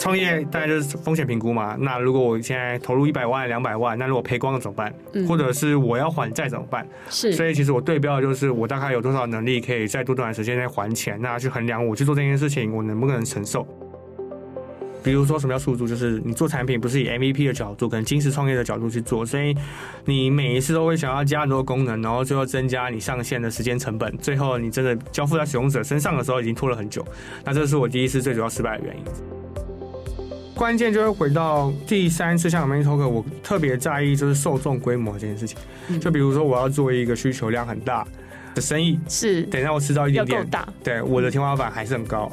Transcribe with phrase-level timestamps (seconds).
[0.00, 1.76] 创业大概就是风险评估嘛。
[1.78, 4.92] 那如果我现在投入一百万、两百万，那如果赔光了怎么办？
[5.12, 6.88] 嗯、或者是我要还债怎么办？
[7.10, 7.32] 是。
[7.34, 13.66] 所以其实我对标的就是我大概有多少能力可以在多短的时间内还钱，那去衡量我去做这件事情我能不能承受。
[15.02, 19.54] 比如说什么叫速度，就是你做产品不是以 MVP 的角度，可能金石创业的角度去做，所以
[20.04, 27.04] 你每一次都会想要加很多功能，然后最后增加你上线的时间成本，最后你真的交付在使用者身上的时候已经拖了很久。
[27.44, 29.39] 那这是我第一次最主要失败的原因。
[30.60, 35.56] 关键就会回到第三次像 Amazing Talker，我特别在意就是受众规模这件事情。
[35.98, 38.06] 就比如说我要做一个需求量很大
[38.54, 42.30] 的生意，是等一下我吃到一点点，够大，对，我的天花板还是很高。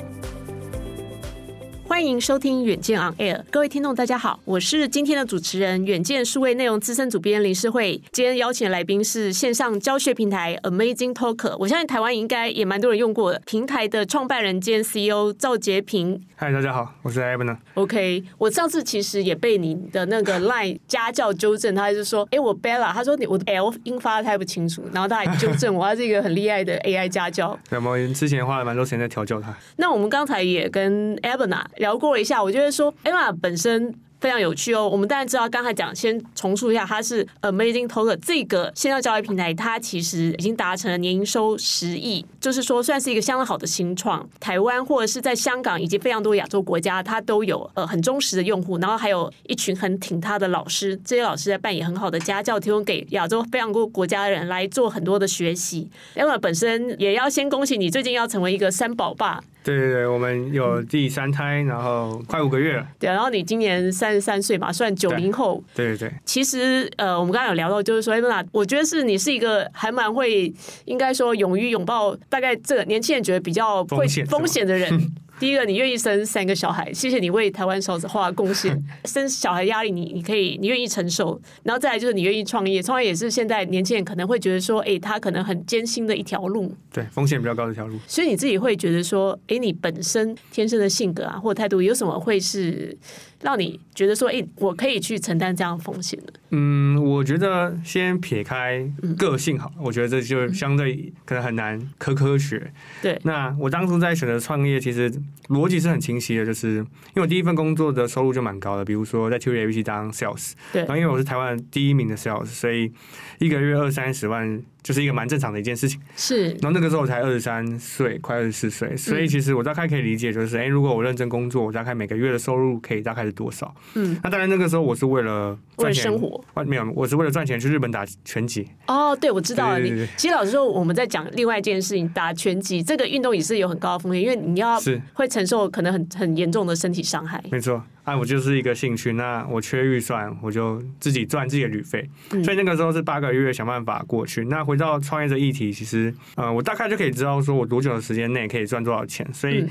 [1.87, 7.99] 欢迎收听远见 On Air，各位听众大家好，我是今天的主持人远见数位内容资深主编林世慧。
[8.11, 16.21] 今天邀请的来宾是线上教学平台 Amazing Talker，我相信台湾应该也蛮多人用过的平台的创办人兼 CEO 赵杰平。
[16.35, 17.57] 嗨，大家好，我是 Abner。
[17.75, 27.57] OK，我上次其实也被你的那个 Line 家教纠正，他还是说，哎，我 Bella，他说你我的 L 音发的太不清楚，然后他还纠正我， 他是一个很厉害的 AI 家教。
[27.69, 29.55] 对，我之前花了蛮多时间在调教他。
[29.77, 33.93] 那我们刚才也跟 Abner 聊过一下，我觉得说，Emma 本身。
[34.19, 34.89] 非常有趣哦！
[34.89, 44.27] 我们当然知道，刚才讲先重述一下，它是 Amazing Talker 这个线上教育平台，它其实已经达成了年营收十亿，就是说算是一个相当好的新创。
[44.39, 55.87] 台湾或者是在香港以及非常多亚洲国家，它都有呃很忠实的用户，然后还有一群很挺他的老师，这些老师在扮演很好的家教，提供给亚洲非常多国家的人来做很多的学习。
[56.15, 59.43] Emma 本身也要先恭喜你，最近要成为一个三宝爸。
[59.67, 62.87] 对对对，我们有第三胎，然后快五个月了。
[62.97, 65.61] 对，然后你今年三十三岁嘛，算九零后。
[65.75, 66.13] 对对对。
[66.23, 70.53] 其实呃，我们刚刚有聊到，就是说，哎，那我觉得是你是一个还蛮会，
[70.85, 75.11] 应该说勇于拥抱大概这个年轻人觉得比较会风险的人。
[75.39, 78.81] 第一个，你愿意生三个小孩，谢谢你为台湾少子化贡献。
[79.05, 81.39] 生小孩压力你，你你可以，你愿意承受。
[81.63, 86.73] 然后再来就是你愿意创业，创业也是现在年轻人可能会觉得说，哎，他可能很艰辛的一条路。
[86.91, 87.97] 对，风险比较高的一条路。
[88.07, 92.97] 所以你自己会觉得说，哎，你本身天生的性格啊，或态度有什么会是？
[93.41, 96.33] 让你觉得说，哎、欸，我可以去承担这样风险的。
[96.49, 102.71] 嗯，我觉得先撇开个性好，嗯、我觉得这就相对可能很难科科学。
[103.01, 105.11] 对，那我当初在选择创业，其实
[105.49, 112.91] 逻辑是很清晰的，就是因为我第一份工作的收入就蛮高的，比如说在 TVABC 当 sales，对，然后因为我是台湾第一名的 sales，所以
[113.39, 114.61] 一个月二三十万。
[114.83, 116.47] 就是一个蛮正常的一件事情，是。
[116.61, 123.73] 然后那个时候我才二十三岁，快二十四岁，所以其实我大概可以理解，就是，哎、欸，如果我认真工作，我大概每个月的收入可以大概是多少？
[123.93, 124.17] 嗯。
[124.23, 126.43] 那当然那个时候我是为了赚钱，生活。
[126.65, 128.67] 没有，我是为了赚钱去日本打拳击。
[128.87, 129.79] 哦，对，我知道了。
[129.79, 137.43] 你其实老实说，我们在讲另外一件事情，打拳击这个运动也是有很高的风险，因为你要是会承受可能很很严重的身体伤害。
[137.51, 137.83] 没错。
[138.03, 142.09] 哎，我就是一个兴趣，那我缺预算，我就自己赚自己的旅费。
[142.43, 144.45] 所以那个时候是八个月想办法过去。
[144.45, 149.27] 那回到创业这议题，其实，呃，我大概就可以知道说我多久的时间内可以赚多少钱。
[149.33, 149.65] 所以。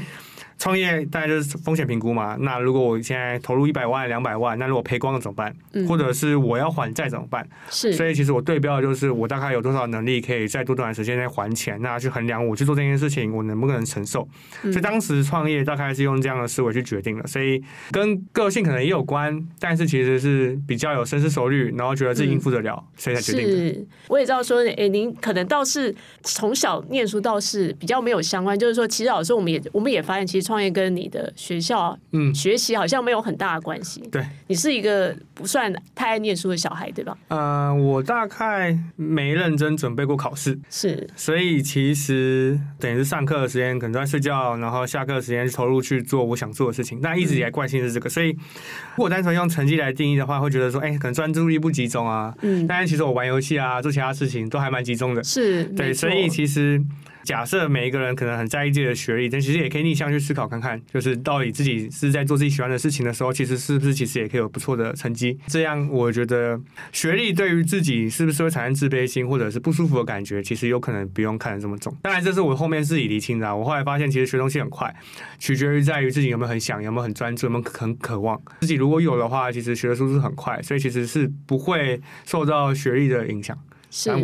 [0.58, 2.36] 创业大概就是风险评估嘛。
[2.40, 5.54] 那如果我现在投入一百万、两百万，那如果赔光了怎么办？
[5.72, 7.46] 嗯、或者是我要还债怎么办？
[7.70, 7.92] 是。
[7.92, 14.26] 所以其实我对标的就是我大概有多少能力可以在多短的时间内还钱，那去衡量我去做这件事情我能不能承受。
[14.62, 17.26] 嗯、所以当时创业大概是用这样的思维去决定的。
[17.26, 23.56] 所以跟个性可能也有关，但是其实是比较有深思熟虑，然后觉得自己应付得了，嗯、所以才决定的。
[23.56, 23.86] 是。
[24.08, 30.45] 我也知道说，哎、欸，您可能倒是从小念书倒是比较没有相关，就是说，其实老师我们也我们也发现，其实。
[30.46, 34.00] 创业跟你的学校嗯学习好像没有很大的关系。
[34.12, 37.16] 对，你是一个不算太爱念书的小孩，对吧？
[37.28, 47.00] 呃，我大概没认真准备过考试，是，所以其实等于是上课的时间可能都在睡觉，然后下课的时间投入去做我想做的事情。
[47.02, 52.32] 但一直以来惯性是这个，嗯、所以如果单纯用成绩来定义的话，会觉得说，哎、欸，可能专注力不集中啊。
[52.42, 55.24] 嗯，但是其实我玩游戏啊，做其他事情都还蛮集中的。
[55.24, 56.80] 是，对，所以其实。
[57.26, 65.36] 假设每一个人可能很在意自己的学历，但其实也可以逆向去思考看看，就是到底自己是在做自己喜欢的事情的时候，其实是不是其实也可以有不错的成绩。
[65.48, 66.58] 这样我觉得
[66.92, 71.92] 学历对于自己是不是会产生自卑心或者是不舒服的感觉，其实有可能不用看得这么重。
[72.00, 73.56] 当然，这是我后面自己厘清的。
[73.56, 74.94] 我后来发现，其实学东西很快，
[75.40, 78.40] 取决于在于自己有没有很想，有没有很专注，有没有很渴望。
[78.60, 83.58] 自己如果有的话，其实学的速度很快，所以其实是不会受到学历的影响。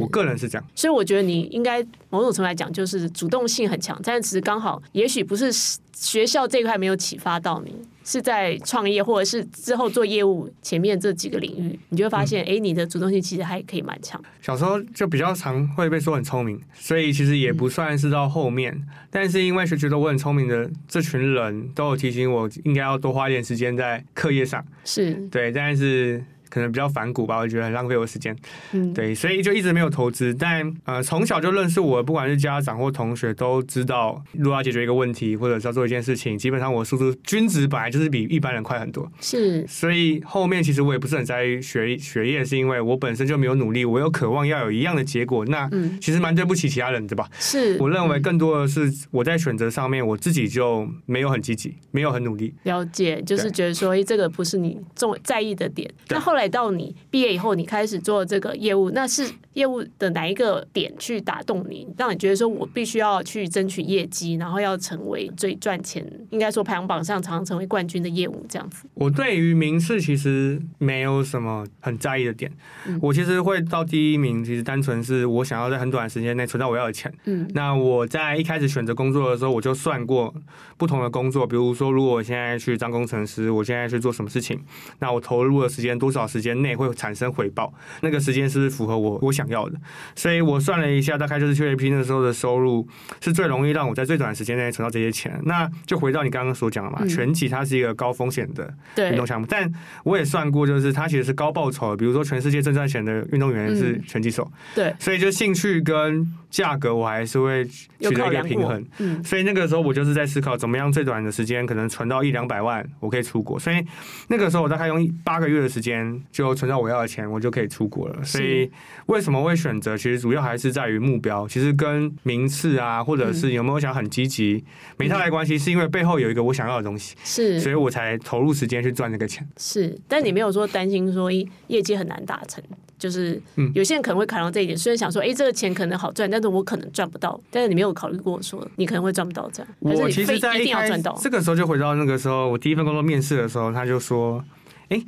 [0.00, 5.50] 我个人是这样，所以我觉得你应该某种程度来讲，就是主动性很强，但是只是刚好，也许不是
[5.92, 7.74] 学校这一块没有启发到你。
[8.04, 14.20] 是在创业或者是之后做业务前面这几个领域，你就会发现，哎、嗯，你的主动性其实还可以蛮强。
[14.40, 24.66] 小时候就比较常会被说很聪明，所以其实也不算是到后面，嗯、但是因为是觉得我很聪明的这群人都有提醒我，应该要多花一点时间在课业上。
[24.84, 26.24] 是对，但是。
[26.52, 28.36] 可能比较反骨吧，我觉得很浪费我时间。
[28.72, 30.34] 嗯，对，所以就一直没有投资。
[30.34, 39.10] 但呃，从小就认识我，不管是家长或同学，都知道，如果要解决一个问题，或者是要做一件事情，基本上我速度均值本来就是比一般人快很多。
[39.18, 45.46] 是，所以后面其实我也不是很在意学学业，是因为我本身就没有努力，我又渴望要有一样的结果。
[45.46, 45.70] 那
[46.02, 47.26] 其实蛮对不起其他人，的吧？
[47.38, 52.52] 是，我认为更多的是我在选择上面，我自己就没有很积极，没有很努力。
[52.64, 55.90] 了解，就是觉得说，哎，这个不是你重在意的点。
[56.08, 68.88] 那后来到你毕业以后，你开始做这个业务，那是业务的哪一个点去打动你，让你觉得说我必须要去争取业绩，然后要成为最赚钱，应该说排行榜上常常成为冠军的业务这样子？
[68.94, 72.50] 我对于名次其实没有什么很在意的点，
[72.86, 77.12] 嗯、我其实会到第一名，其实单纯是我想要在很短的时间内存到我要的钱。
[77.26, 80.34] 嗯，那我在一开始选择工作的时候，我就算过
[80.76, 84.60] 不同的工作，比如说如果我现在去当工程师，我现在去做什么事情，
[84.98, 87.70] 那我投入的时间多少时间内会产产生回报，
[88.00, 89.78] 那个时间是不是符合我我想要的？
[90.14, 92.86] 所以我算了一下，大概就是去 A P 那时候的收入
[93.20, 95.40] 是最容易让我在最短的时间内存到这些钱。
[95.44, 98.72] 那就回到你刚刚所讲的嘛，拳击它是一个高风险的
[99.10, 99.70] 运动项目，但
[100.04, 101.96] 我也算过，就是它其实是高报酬的。
[101.96, 108.84] 比如说全世界最赚钱的运动员是拳击手，对，所以就兴趣跟价格我还是会取得一个平衡。
[108.98, 113.58] 嗯，所以那个时候我就是在思考怎么样最短的时间可能存到一两百万，我可以出国。
[113.58, 113.84] 所以
[114.28, 118.22] 那个时候我大概用八个月的时间就存到我要的钱，我就可以出国了。
[118.24, 118.70] 所以
[119.06, 119.96] 为什么会选择？
[119.96, 121.46] 其实主要还是在于目标。
[121.46, 124.64] 其实跟名次啊，或者是有没有想很积极，
[124.96, 125.56] 没太大关系。
[125.56, 129.46] 是因为背后有一个我想要的东西，是，所以我才投入时间去赚这个钱。
[129.56, 131.30] 是，但你没有说担心说
[131.68, 132.62] 业绩很难达成，
[132.98, 133.40] 就是
[133.74, 134.76] 有些人可能会考量这一点。
[134.76, 137.40] 虽然想说，哎，这个钱可能好赚，但是我可能赚不到。
[137.50, 139.72] 但是你没有考虑过说你可能会赚不到这样。
[139.78, 141.16] 我其实在一定要赚到。
[141.22, 144.44] 这个时候就回到那个时候，我第一份工作面试的时候，他就说，
[144.88, 145.02] 哎。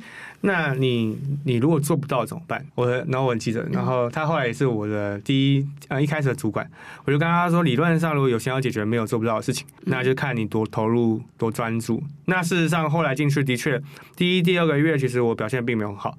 [0.45, 2.63] 那你你如果做不到怎么办？
[2.75, 6.69] 我然后我很记得，然后他后来也是我的第一呃一开始的主管，
[7.03, 12.01] 我就跟他说，理论上如果有先要解决没有做不到的事情，那就看你多投入多专注。
[12.25, 13.81] 那事实上后来进去的确
[14.15, 16.17] 第一第二个月其实我表现并没有很好，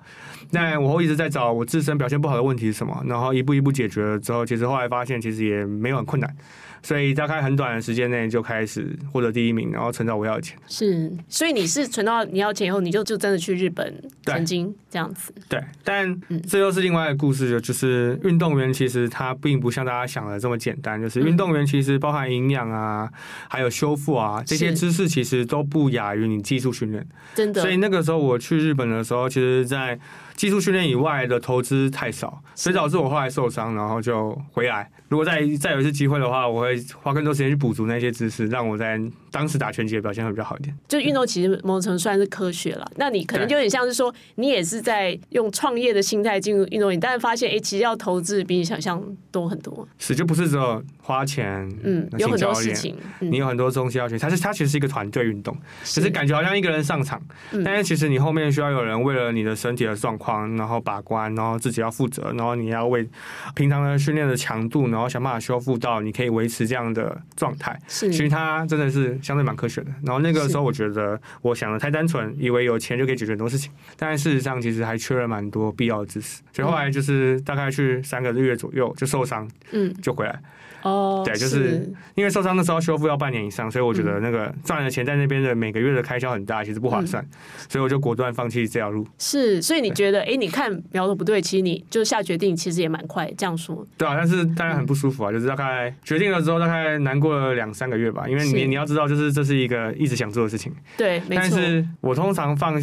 [0.50, 6.37] 那我会一直在找我自身表现不好的问题是什么，然后一步一步解决了之后，其实后来发现其实也没有很困难。
[6.82, 10.56] 所以大概很短的时间内就开始获得第一名，然后存到我要的钱。
[10.69, 13.94] 是，所以你是存到你要钱以后，你就就真的去日本
[14.25, 15.32] 曾经这样子。
[15.49, 21.00] 对，但这又是另外一个故事，就是运动员其实他并不像大家想的这么简单。
[21.00, 23.11] 就是运动员其实包含营养啊，
[23.49, 27.06] 还有修复啊这些知识，其实都不亚于你技术训练。
[27.34, 27.61] 真的。
[27.61, 29.99] 所以那个时候我去日本的时候，其实，在
[30.34, 34.90] 技术训练以外的投资太少，所以导致我后来受伤，然后就回来。
[35.08, 39.00] 如果再再有一次机会的话，我会花更多时间去补足那些知识，让我在
[39.37, 40.75] 当时打拳击的表现会比较好一点。
[40.88, 49.87] 就运动其实某种程度算是科学了，那你可能就有点像是说，你也是在用创业的心态进入运动员，但是发现哎、欸，其实要投资比你想象多很多。
[49.99, 54.19] 是，就不是只有花钱，嗯，有很多事情，嗯、你有很多东西要学。
[54.19, 55.55] 它是它其实是一个团队运动，
[55.85, 57.21] 只是感觉好像一个人上场，
[57.53, 63.06] 嗯、但是其实你后面需要有人为了你的身体的状况，然后把关，然后自己要负责，然后你要为
[63.55, 67.79] 平常的训练的强度，然后想办法修复到你可以维持这样的状态。
[67.87, 69.90] 是，其实它真的是相对蛮科学的。
[70.05, 76.42] 然后那个时候我觉得我想的太单纯，以为有钱就可以解决很多事情，但事实上其实还缺了蛮多必要的知识。
[76.52, 80.40] 所以后来就是大概去三个月左右就受伤，嗯，就回来。
[80.87, 87.28] 哦，对，就是因为受伤的时候修复要半年以上，所以我觉得那个赚的钱在那边的每个月的开销很大，其实不划算，嗯、
[87.69, 89.05] 所以我就果断放弃这条路。
[89.19, 93.28] 是，所以你觉得，哎，你看苗头不对，其实你就下决定，其实也蛮快。
[93.37, 100.73] 这样说，对啊，但是当然很不舒服啊，嗯、就是大概决定了之后，大概难过了两三个月吧，因为你你要知道，就是这是一个一直想做的事情。
[100.97, 101.37] 对，没错。
[101.37, 102.81] 但是我通常放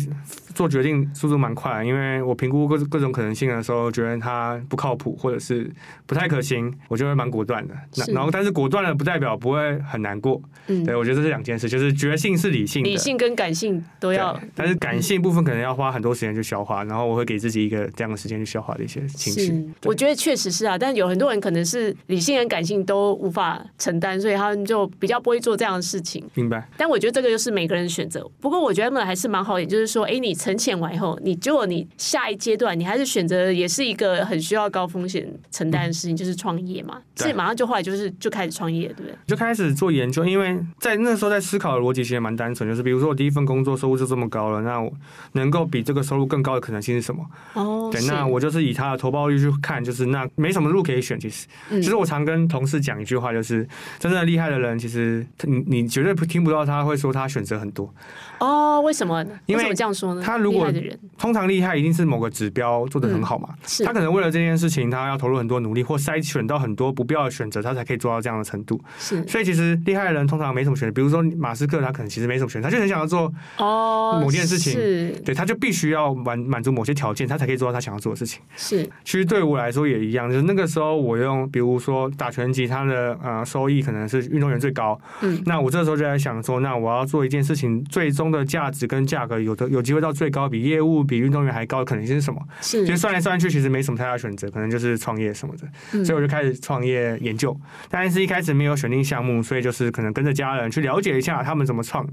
[0.53, 5.71] 做决定速度蛮快，因为我评估各各种可能性的时候，觉得它不靠谱或者是
[6.05, 7.73] 不太可行，我就会蛮果断的。
[7.95, 10.41] 那然后，但是果断了不代表不会很难过。
[10.67, 14.39] 嗯，对，我觉得这是两件事，就是决性是理性的，理性跟感性都要。
[14.55, 19.69] 但是感性部分可能要花很多时间去消化，然后我会给自己一个这样的时间去消化的一些情绪。
[19.83, 26.23] 我觉得确实是啊，但有很多人可能是理性跟感性都无法承担，所以他们就比较不会做这样的事情。
[26.33, 26.67] 明白。
[26.77, 28.25] 但我觉得这个就是每个人选择。
[28.39, 37.01] 不过我觉得他们还是蛮好一点，就是说，哎，你沉潜完以后，你结果你下一阶段，你还是选择也是一个很需要高风险承担的事情，嗯、就是创业嘛。
[37.15, 39.15] 所以马上就后来就是就开始创业，对不对？
[39.27, 44.91] 就开始做研究，因为在那时候在思考的逻辑其实蛮单纯，就是比如说我第一份工作收入就这么高了，那我
[45.33, 47.25] 能够比这个收入更高的可能性是什么？
[47.53, 51.19] 哦，对，那我就是以他的投报率去看，就是那没什么路可以选。
[51.19, 53.67] 其实，嗯、其实我常跟同事讲一句话，就是
[53.99, 57.93] 真正厉害的人，其实你你绝对不听不到他会说他选择很多。
[58.39, 59.31] 哦，为什么呢？
[59.45, 60.21] 因为这样说呢？
[60.23, 60.71] 他如果
[61.17, 63.49] 通常厉害，一定是某个指标做的很好嘛。
[63.51, 63.85] 嗯、是。
[63.85, 68.79] 他可能为了这件事情，他要投入很多努力，或筛选到很多不必要的选择，他才可以做到这样的程度。
[68.97, 69.25] 是。
[69.27, 70.93] 所以其实厉害的人通常没什么选择。
[70.93, 74.73] 比如说马斯克，他可能其实没什么选择，他就很想要做哦某件事情。
[74.73, 75.09] 是。
[75.25, 78.41] 对，他就必须要满满足某些条件，他才可以做到他想要做的事情。
[78.55, 78.83] 是。
[79.03, 84.99] 其实对我来说也一样，就是那个时候我用，比如说打拳击，他的呃收益可能是运动员最高。
[85.21, 85.41] 嗯。
[85.45, 92.41] 那我这时候就在想说，那我要做一件事情，最终的价值跟价格有的有机会到最高，比业务比运动员还高的可能性是什么？
[92.61, 95.67] 是，其实算来算去，其实没什么太大选择，可能就是创业什么的。
[95.93, 97.55] 嗯、所以我就开始创业研究，
[97.89, 102.07] 但是一开始没有选定项目，所以就是可能跟着家人去了解一下他们怎么创。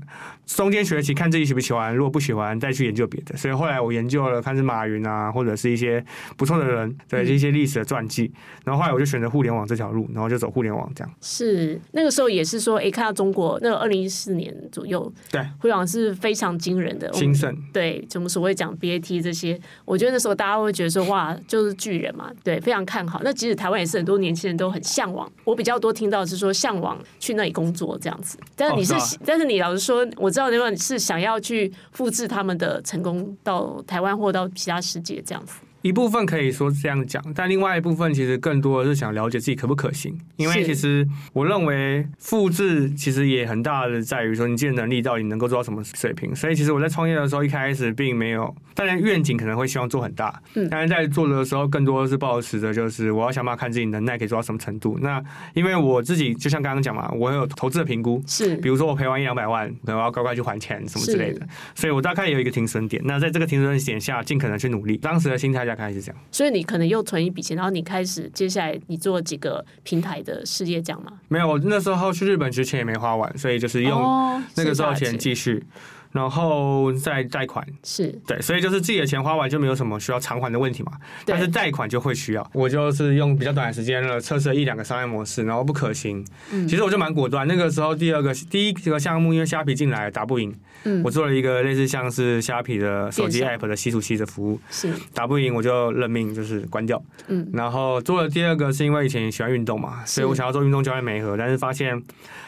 [0.47, 3.37] 中间学习看自己喜不喜欢，如果不喜欢再去研究别的。
[3.37, 6.05] 所以后来我研究了，看是马云啊，或者是一些
[6.37, 8.33] 不错的人，对一些历史的传记。
[8.65, 11.15] 然后后来我就选择互联网这条路，然后就走互联网这样。
[11.21, 17.13] 是那个时候也是说，哎，看到中国那个二零一四年左右，对互联网是非常惊人的。
[17.13, 23.21] 兴盛对，怎么所谓讲 BAT 这些，我觉得那时候大家会觉得说哇，就是巨人嘛，对，非常看好。
[23.23, 28.39] 那即使台湾也是很多年轻人都很向往，我比较多听到是说向往去那里工作这样子。
[28.57, 35.55] 但是你是，哦是啊、但是你老实说，我知道那边是想要去复制他们的成功到台湾或到其他世界这样子。
[35.83, 40.15] 一部分可以说是这样讲，但另外一部分其实更多的是想了解自己可不可行。
[40.37, 46.37] 因为其实我认为复制其实也很大的在于说你自己的能力到底能够做到什么水平。
[46.37, 54.99] 所以其实我在创业的时候一开始并没有，当然愿景可能会希望做很大，嗯，但是在做的时候更多的是保持着就是我要想办法看自己能耐可以做到什么程度。
[55.01, 55.23] 那
[55.55, 63.01] 因为我自己就像刚刚讲嘛，我有投资的评估，是，比如说我赔完一两百万，可能我要乖乖去还钱什么之类的，所以我大概有一个停损点。
[63.07, 64.99] 那在这个停损点下，尽可能去努力。
[64.99, 65.70] 当时的心态。
[65.77, 71.13] 大概是这样，所以你可能又存一笔钱，然后你开始接下来你做几个平台的事业，这样吗？
[71.29, 75.65] 没有，我那时候去日本之前也没花完，所以就是用那个时候钱继续。
[76.13, 77.67] 然后再贷款。
[77.83, 78.09] 是。
[78.27, 80.93] 对，所以就是自己的钱花完就没有什么需要偿还的问题嘛。
[81.25, 86.25] 但是贷款就会需要，我就是用比较短的时间了测试了一两个商业模式，然后不可行。
[86.53, 87.47] 嗯，其实我就蛮果断。
[87.47, 94.93] 那个时候第二个第一个项目因为虾皮进来打不赢，嗯，我做了一个类似像是虾皮的手机 app 的稀土器的服务，是。
[95.13, 97.03] 打不赢我就认命就是关掉。
[97.29, 102.01] 嗯，然后做了第二个是因为以前喜欢运动嘛，所以我想要做运动教练媒合，但是发现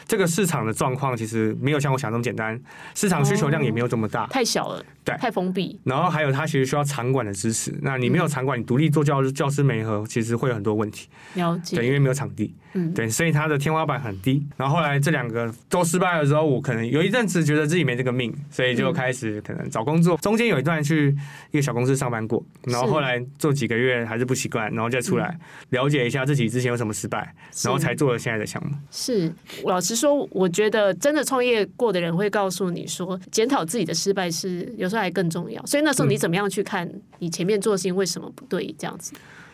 [0.09, 2.61] 这个市场的状况其实没有像我想的那么简单，
[2.97, 3.53] 市场需求。
[3.53, 5.79] 量也没有这么大，太小了，对，太封闭。
[5.85, 7.75] 然后还有，他其实需要场馆的支持。
[7.83, 11.09] 那你没有场馆，你独立做教教师媒合，其实会有很多问题。
[11.35, 14.47] 了解，对，因为没有场地，嗯，对，所以他的天花板很低。
[14.57, 20.17] 然后后来这两个都失败了之后，我可能有一阵子觉得自己没这个命，所以就开始可能找工作。
[20.19, 21.17] 中间有一段去
[21.51, 25.37] 一个小公司上班过，然后后来做几个月还是不习惯，然后再出来
[25.71, 28.73] 了解一下自己之前有什么失败，然后才做了现在的项目。
[28.91, 29.33] 是，
[29.65, 33.19] 老实说，我觉得真的创业过的人会告诉你说。
[33.31, 38.75] 检讨自己的失败是有时候还更重要，所以那时候你怎么样去看你前面做的事情为什么不对？
[38.79, 39.13] 这样子。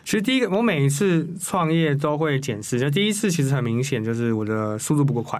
[0.09, 2.79] 其实第一个，我每一次创业都会检视。
[2.79, 5.39] 就第一次，其实很明显就是我的速度不够快。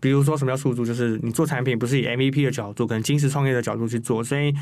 [0.00, 0.84] 比如说，什么叫速度？
[0.84, 4.52] 就是你做产品不是以 MVP 的角度，跟金石创业的角度去做，所以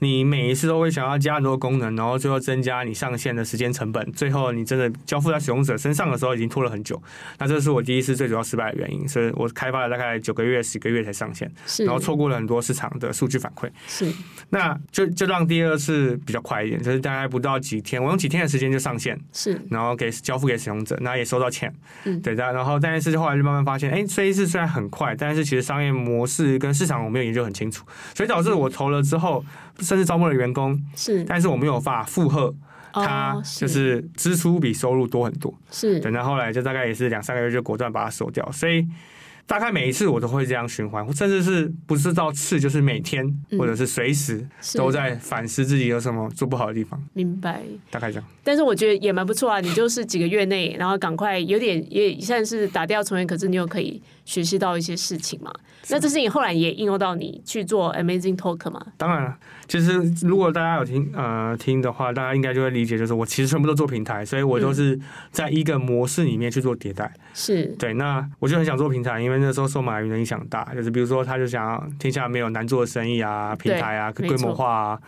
[0.00, 4.04] 你每一次都会想要加很多功能，然后最后增加你上线的时间成本。
[4.10, 7.00] 最后你真的交付在使用者身上的时候，已经拖了很久。
[7.38, 9.06] 那这是我第一次最主要失败的原因。
[9.06, 11.48] 所以我开发了大概九个月、十个月才上线，
[11.86, 13.70] 然后错过了很多市场的数据反馈。
[13.86, 14.12] 是，
[14.50, 19.03] 那就就让第二次比较快一点，就是大概不到几天，我用几天的时间就上线。
[19.32, 21.72] 是，然后给交付给使用者，那也收到钱，
[22.04, 22.52] 嗯，对的。
[22.52, 27.84] 然后但是后来就慢慢发现，哎，这一次虽然很快，但是其实商业模式跟市场我没有研究很清楚，
[28.14, 29.44] 所以导致我投了之后，
[29.80, 32.54] 甚至招募了员工，是，但是我没有法负荷，
[32.92, 35.98] 它就是支出比收入多很多，是。
[36.00, 38.86] 等到后来就大概也是两三个月就果断把它收掉，所以。
[39.46, 43.24] 大概每一次我都会这样循环，甚至是不是到次，就是每天
[43.58, 47.00] 或者是随时都在反思自己有什么做不好的地方。
[47.12, 48.28] 明白，大概这样。
[48.42, 55.52] 但是我觉得也蛮不错啊，你就是几个月内，然后赶快有点也算是打掉重练，可是你又可以学习到一些事情嘛。
[55.90, 58.80] 那这是你后来也应用到你去做 Amazing Talker 吗？
[58.96, 59.36] 当然了，
[59.68, 64.98] 其实如果大家有听呃听的话，大家应该就会理解，就是我其实全部都做平台，所以我都是
[65.30, 67.12] 在一个模式里面去做迭代。
[67.34, 75.00] 是对，那我就很想做平台，因为那时候受马云的影响大，就是比如说他就想天下没有难做的生意啊，平台啊，规模化啊。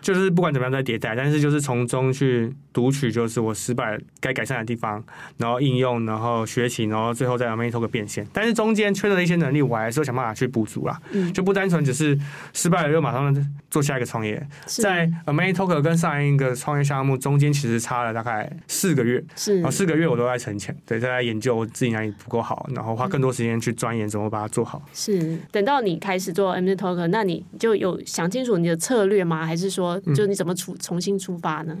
[0.00, 5.02] 就是不管怎么样在迭代，但是就是从中去读取，就是我失败该改善的地方，
[5.36, 8.26] 然后应用，然后学习，然后最后再让 Amazing Talker 变现。
[8.32, 11.00] 但是中间缺的一些能力，我还是会想办法去补足啦。
[11.12, 12.18] 嗯，就不单纯只是
[12.52, 13.34] 失败了就马上
[13.70, 14.46] 做下一个创业。
[14.66, 19.22] 在 Amazing Talker 跟上一个创业项目中间，其实差了大概四个月。
[19.36, 24.82] 是，然后四个月我都在存钱，对，在研究我自己哪里不够好，然后花更多时间去钻研怎么把它做好。
[24.92, 29.46] 是，等到你开始做 Amazing Talker，那你就有想清楚你的策略吗？
[29.46, 30.76] 还是说，就你怎么出？
[30.76, 31.76] 重新出发呢？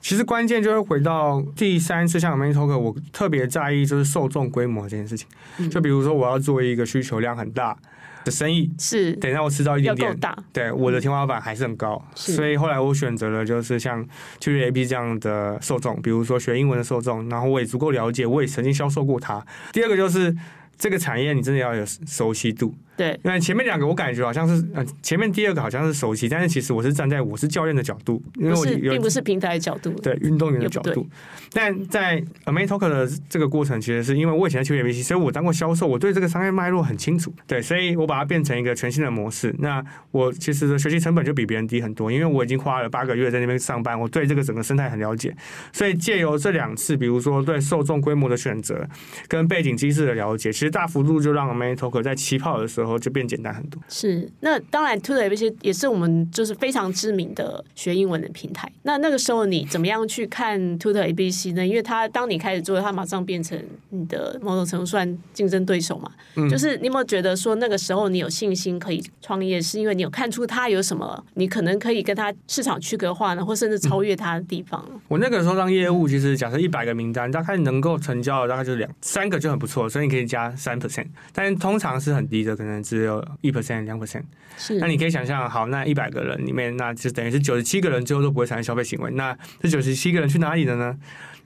[0.00, 5.26] 其实关键就是回到第三次像 Amazing Talker，我特别在意就是受众规模这件事情。
[5.70, 7.74] 就比如说我要做一个需求量很大
[8.22, 14.06] 的生意，是等一下我吃到一点点大，对我的天花板还是很高，所以后来我选择了就是像
[14.40, 19.42] TutorAP 这样的受众，比如说学英文的受众，然后我也足够了解，我也曾经销售过它。
[19.72, 20.36] 第二个就是
[20.76, 22.74] 这个产业你真的要有熟悉度。
[22.96, 31.06] 对，因为前面两个我感觉好像是，呃，前面第二个好像是熟悉，但是其实我是站在我是教练的角度，因为我并不是平台的角度，对运动员的角度。
[31.52, 37.34] 但在 Amazing Talker 的这个过程，其实是因为我以前在 TutorABC，所以我当过销售，我对这个商业脉络很清楚。
[37.46, 39.54] 对，所以我把它变成一个全新的模式。
[39.58, 45.34] 那我其实的学习成本就比别人低很多，因为我已经花了八个月在那边上班，我对这个整个生态很了解。
[45.72, 48.86] 所以借由这两次，比如说对受众规模的选择
[49.26, 53.82] 跟背景机制的了解，其实大幅度就让 Amazing Talker 在起跑的时候就变简单很多。
[53.88, 58.70] 是，那当然，TutorABC 也是我们就是非常知名的学英文的平台。
[58.82, 61.66] 那那个时候你怎么样去看 TutorABC 呢？
[61.66, 63.60] 因为它当你开始做，它马上变成
[63.90, 66.10] 你的某种程度算竞争对手嘛。
[66.36, 66.48] 嗯。
[66.48, 74.84] 就是你有没有觉得说那个时候你有信心可以创业，是因为你有看出它有什么你可能可以跟它市场区隔化呢，或甚至超越它的地方？
[74.90, 75.00] 嗯。
[75.08, 84.22] 我那个时候当业务，其实假设一百个名单，大概能够成交的大概就两三个就很不错，所以你可以加三 percent，但是通常是很低的，可能只有一 percent、两 percent。
[84.56, 89.10] 是，那你可以想象，好，那一百个人里面，那就等于是九十七个人最后都不会产生消费行为。
[89.12, 90.96] 那这九十七个人去哪里了呢？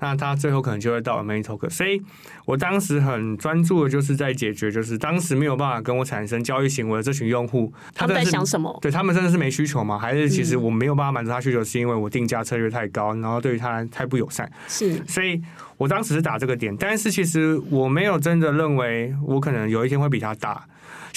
[0.01, 1.69] 那他最后可能就会到 Amazing Talker。
[1.69, 2.01] 所以
[2.45, 8.79] 我当时很专注的就是在解决，就是当时没有办法跟我产生交易行为的这群用户，他们在想什么？
[8.81, 9.99] 对他们真的是没需求吗？
[9.99, 14.49] 还是其实我没有办法满足他需求，是因为我定价策略太高，然后对于他太不友善？
[14.69, 15.43] 是，所以
[15.79, 20.65] 我当时是打这个点，但是其实我没有真的认为我可能有一天会比他大。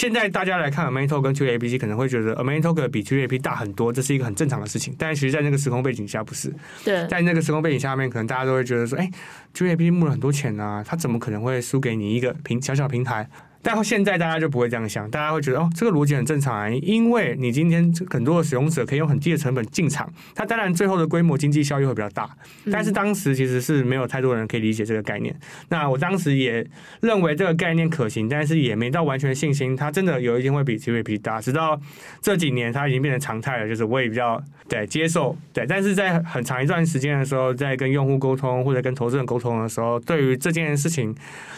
[0.01, 4.95] 现在大家来看 Amazing Talker 跟 TutorABC 可能会觉得 Amazing Talker 比 TutorAP 大很多，这是一个很正常的事情。
[4.97, 6.51] 但是其实，在那个时空背景下，不是。
[6.83, 7.05] 对。
[7.05, 9.07] 在那个时空背景下面，可能大家都会觉得说：“哎
[9.53, 13.29] ，TutorAP 募了很多钱啊，他怎么可能会输给你一个平小小平台？”
[13.63, 22.29] 但现在大家就不会这样想，大家会觉得哦，这个逻辑很正常啊，因为你今天很多的使用者可以用很低的成本进场，它当然最后的规模经济效益会比较大。
[22.71, 25.35] 但是当时其实是没有太多人可以理解这个概念。
[25.69, 26.65] 那我当时也
[27.01, 31.39] 认为这个概念可行，但是也没到完全信心，它真的有一天会比 TutorAP 大。
[31.39, 31.79] 直到
[32.21, 35.65] 这几年，它已经变成常态了，就是我也比较对接受对。
[35.67, 41.15] 但是在很长一段时间的时候，在跟用户沟通或者跟投资人沟通的时候，对于这件事情，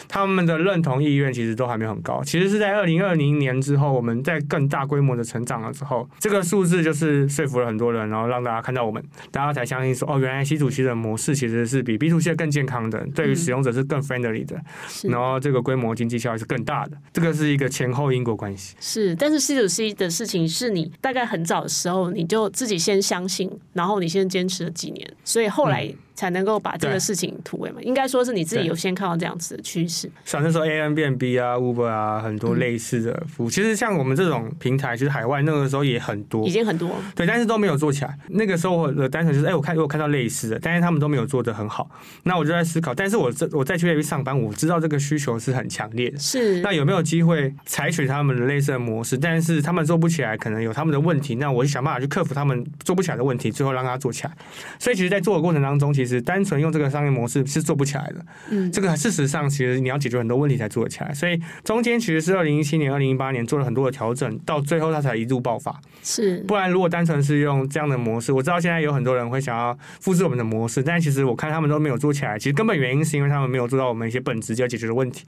[0.08, 14.56] 他们的认同意愿其实都还没有很高，其实是在二零二零年之后，我们在更大规模的成长了之后，这个数字就是说服了很多人，然后让大家看到我们，大家才相信说，哦，原来 C to C 的模式其实是比 B to C 更健康的，对于使用者是更 friendly 的，
[15.04, 18.74] 嗯、然后这个规模经济效益是更大的，这个是一个前后因果关系。
[18.80, 25.94] 是，但是 C to C 的事情是你大概很早的时候你就自己先相信，然后你先坚持了几年，所以后来、嗯。
[26.14, 27.80] 才能够把这个事情突围嘛？
[27.82, 30.10] 应该说是你自己有先看到这样子的趋势。
[30.24, 33.48] 像那时候 Airbnb 啊、Uber 啊，很多类似的服务。
[33.48, 36.90] 嗯、其实像我们这种平台，其实海外那个时候也很多，已经很多。
[37.14, 38.16] 对，但是都没有做起来。
[38.28, 41.90] 那个时候我的单纯就是，哎、欸，我看我看到类似的，但是他们都没有做的很好。
[42.22, 46.18] 那我就在思考，但是我这我在去那边上班，我知道这个需求是很强烈的。
[46.18, 46.60] 是。
[46.60, 49.18] 那有没有机会采取他们的类似的模式？
[49.18, 51.34] 但是他们做不起来，可能有他们的问题。
[51.36, 54.32] 那我就想办法去克服他们做不起来的问题，最后让他做起来。
[54.78, 56.84] 所以其实，在做的过程当中，其实单纯用这个。
[56.94, 65.74] 商业模式是做不起来的，嗯，这个事实上其实你要解决很多问题才做得起来，所以中间其实是二零一七年、二零一八年做了很多的调整，到最后它才一路爆发。
[66.02, 75.24] 是，不然如果单纯是用这样的模式，我知道现在有很多人会想要复制我们的模式，但其实我看他们都没有做起来，其实根本原因是因为他们没有做到我们一些本质就要解决的问题。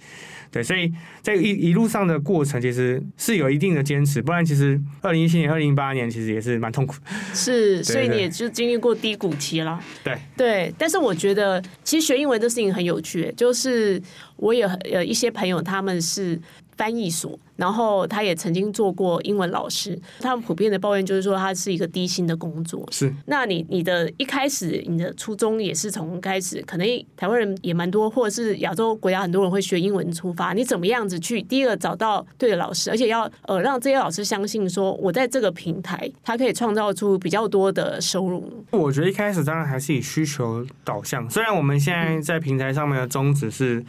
[0.53, 6.95] 对，所以在一一路上的过程其实是有一定的坚持，不然其实二零一七年、二零一八年其实也是蛮痛苦。
[7.35, 9.81] 是，所以你也就经历过低谷期了。
[10.05, 14.00] 对对，但是我觉得其实学英文这事情很有趣，就是
[14.37, 16.38] 我有呃一些朋友他们是
[16.77, 19.99] 翻译所，然后他也曾经做过英文老师。
[20.21, 22.87] 他们普遍的抱怨就是说，他是一个低薪的工作。
[22.93, 26.87] 是，那你你的一开始你的初衷也是从开始，可能
[27.17, 30.53] 台湾人也蛮多，或者是亚洲国家很多人会学英文出发。
[30.53, 38.65] 你怎么样子去第一个找到对的老师，而且要呃让这些老师相信说，我在这个平台，他可以创造出比较多的收入。
[38.71, 43.85] 我觉得一开始当然还是以需求导向，虽然我们现在在平台上面的宗旨是。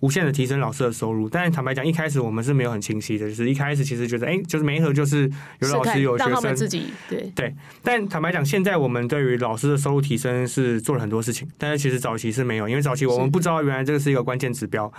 [0.00, 7.54] 无限的提升老师的收入，但是坦白讲，一开始我们是没有很清晰的，就是一开始其实觉得，哎、欸，就是每一盒就是有老师有学生，自己对对。
[7.82, 14.90] 但坦白讲，现在我们对于老师的收入提升是做了很多事情，但是其实早期是没有，因为早期我们不知道原来这个是一个关键指标。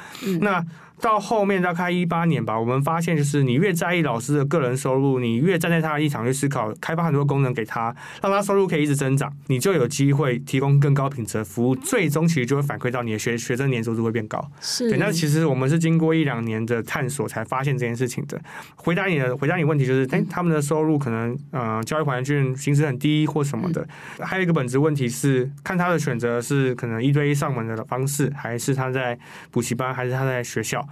[0.41, 0.63] 那
[1.01, 14.39] 到后面大概一八年吧，我们发现就是你越在意老师的个人收入，你越站在他的立场去思考，开发很多功能给他，让他收入可以一直增长，你就有机会提供更高品质的服务，最终其实就会反馈到你的学学生年收入会变高。
[14.61, 14.99] 是，对。
[14.99, 18.39] 那其实我们是经过一两年的探索才发现这件事情的。
[18.75, 23.87] 回答你的回答你问题就是，哎，他们的收入可能呃教育环境薪资很低或什么的。
[24.19, 29.17] 还有一个本质问题是，看他的选择是可能一对一上门的方式，还是他在
[29.49, 30.87] 补习班，还是他在学校。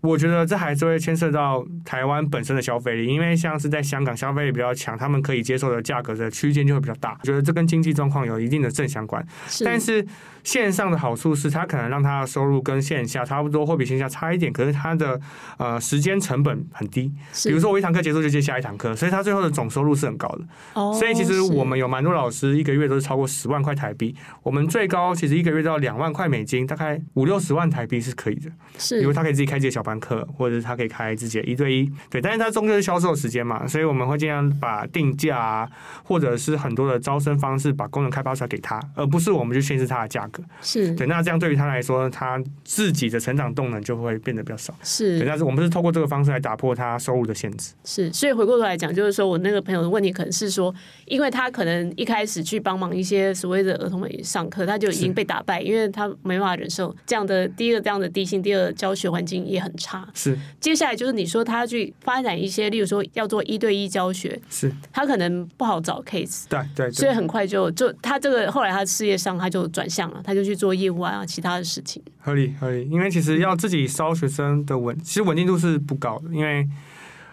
[0.00, 7.16] 我觉得这还是会牵涉到台湾本身的消费力，因为像是在香港消费力比较强，他们可以接受的价格的区间就会比较大。
[7.20, 9.26] 我觉得这跟经济状况有一定的正相关，
[9.64, 10.06] 但是。
[10.44, 14.52] 线上的好处是，它可能让他的收入跟线下差不多，或比线下差一点。
[14.52, 15.20] 可是它的
[15.58, 17.12] 呃时间成本很低，
[17.44, 20.44] 比如说我一堂课结束就接下一堂课，所以它最后的总收入是很高的。
[20.74, 28.50] 哦，所以其实我们有蛮多老师一个月都是超过十万块台币，我们最高其实一个月都要两万块美金，大概五六十万台币是可以的。
[28.78, 31.92] 是，比如他可以自己开自己的小班课，或者是他可以开自己的一对一。
[32.08, 35.68] 对，但是它终究是销售时间嘛，所以我们会尽量把定价啊，
[36.04, 40.29] 或者是很多的招生方式，把功能开发出来给他，而不是我们就限制他的价格。
[40.60, 44.74] 是对，那这样对于他来说，他自己的成长动能就会变得比较少。
[44.82, 47.72] 是对，但是我们是透过这个方式来打破他收入的限制。
[47.84, 50.74] 是，所以回过头来讲，就是说我那个朋友的问题可能是说，
[51.06, 60.08] 因为他可能一开始去帮忙一些所谓的儿童美上课，他就已经被打败，因为他没办法忍受这样的第一个这样的低薪，第二教学环境也很差。
[60.14, 66.44] 是，接下来就是你说他去发展一些，例如说要做一对一教学，是他可能不好找 case。
[66.48, 72.02] 对对，对，所以很快就就他这个后来他事业上他就转向了，他就去做业务啊，其他的事情。
[72.18, 76.68] 合理合理，因为其实要自己烧学生的稳，其实稳定度是不高的，因为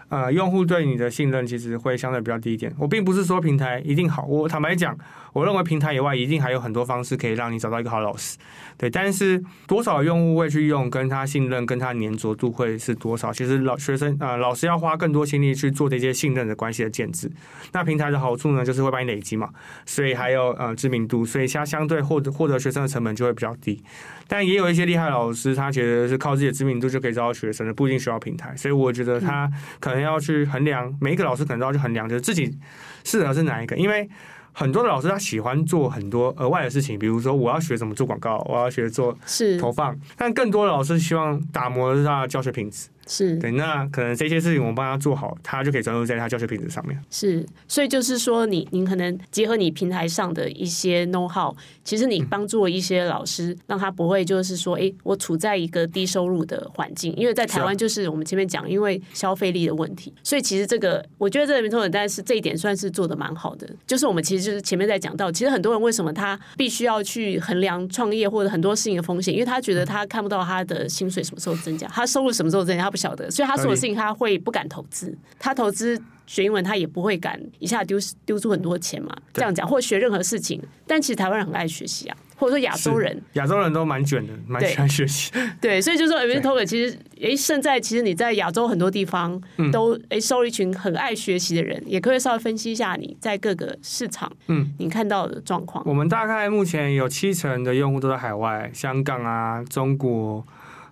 [0.08, 2.74] 呃，用户对你的信任其实会相对比较低一点。
[2.78, 4.96] 我并不是说平台一定好，我坦白讲。
[5.38, 8.36] 我认为平台以外，一定还有很多方式可以让你找到一个好老师，
[8.76, 8.90] 对。
[8.90, 13.32] 但是多少用户会去用，跟他信任，跟他粘着度会是多少？
[13.32, 17.30] 其实老学生啊、呃，老师要花更多心力去做这些信任的关系的建制。
[17.72, 19.48] 那平台的好处呢，就是会帮你累积嘛，
[19.86, 23.80] 所以还有呃知名度，所以相相对获得获得学生的成本就会比较低。
[24.26, 28.54] 但也有一些厉害的老师，他觉得是靠自己的知名度就可以招到学生的，不一定需要平台。
[28.56, 29.48] 所以我觉得他
[29.78, 32.58] 可能要去衡量，每一个老师可能都要去衡量，就是自己
[33.04, 34.08] 适合是哪一个，因为。
[34.58, 39.16] 很多的老师他喜欢做很多额外的事情，比如说我要学怎么做广告，我要学做
[39.60, 42.88] 投放，但更多的老师希望打磨他的教学品质。
[43.08, 46.96] 是对，那可能这些事情我们帮他做好，他就可以专注在他教学品质上面。
[47.10, 63.68] 是，所以就是说你，你您可能结合你平台上的一些 know how，其实你帮助了一些老师，嗯、让他不会就是说，哎，我处在一个低收入的环境，因为在台湾就是我们前面讲，因为消费力的问题，所以其实这个我觉得这个 Metoda，但是这一点算是做的蛮好的。
[63.86, 73.74] 就是我们其实就是前面在讲到，其实很多人为什么他必须要去衡量创业或者很多事情的风险，因为他觉得他看不到他的薪水什么时候增加，他收入什么时候增加，他不晓得，所以他说。
[73.78, 79.16] 事情他会不敢投资，他投资学英文他也不会敢一下丢丢出很多钱嘛。
[79.32, 85.30] 这样讲，或学任何事情，但其实台湾人很爱学习啊，或者说亚洲人，亚洲人都蛮卷的，蛮喜欢学习。
[85.60, 95.84] 对，所以就是说 Metoda 其实，哎，现在其实你在亚洲很多地方都哎收了一群很爱学习的人，也可以稍微分析一下你在各个市场，嗯，你看到的状况。
[95.86, 100.44] 我们大概目前有七成的用户都在海外，香港啊，中国。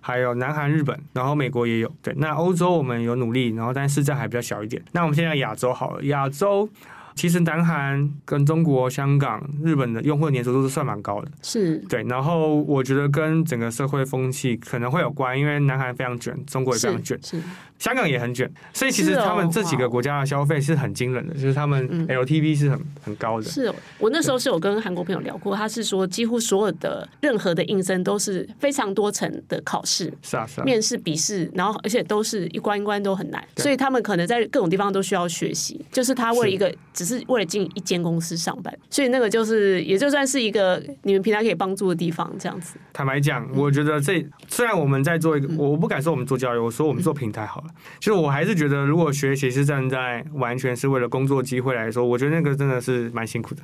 [0.07, 1.91] 还有南韩、日本，然后美国也有。
[2.01, 4.81] 对，那欧洲我们有努力，然后但是市占还比较小一点。
[4.93, 6.69] 那我们现在亚洲好了，亚洲。
[7.17, 11.77] 其实南韩跟中国、香港、日本的用户的黏着度都是算蛮高的，是。
[11.89, 12.03] 对。
[12.03, 17.43] 然后我觉得跟整个社会风气可能会有关，因为南韩非常卷，中国也非常卷，是，是。
[17.79, 23.43] 香港也很卷，所以其实他们这几个国家的消费是很惊人的，就是他们 LTV 是很很高的。
[23.43, 37.06] 是我那时候是有跟韩国朋友聊过，他是说几乎所有的任何的应征都是非常多层的考试，是啊是啊，面试、笔试，然后而且都是一关一关都很难，所以他们可能在各种地方都需要学习，就是他为一个只。
[37.07, 42.77] 是为了进一间公司上班，所以那个就是也就算是一个你们平台可以帮助的地方，这样子。
[42.91, 47.67] 坦白讲，我觉得这虽然我们在做一个，我不敢说我们做教育，我说我们做平台好了。
[47.99, 53.61] 其实我还是觉得，如果学习是站在完全是为了工作机会来说，我觉得那个真的是蛮辛苦的，